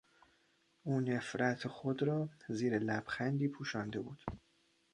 [0.83, 4.23] او نفرت خود را زیر لبخندی پوشانده بود.